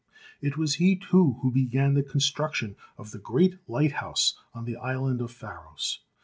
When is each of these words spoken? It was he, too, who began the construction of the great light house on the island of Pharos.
It 0.41 0.57
was 0.57 0.73
he, 0.81 0.95
too, 0.95 1.33
who 1.43 1.51
began 1.51 1.93
the 1.93 2.01
construction 2.01 2.75
of 2.97 3.11
the 3.11 3.19
great 3.19 3.59
light 3.69 3.91
house 3.91 4.33
on 4.51 4.65
the 4.65 4.77
island 4.77 5.21
of 5.21 5.29
Pharos. 5.29 5.99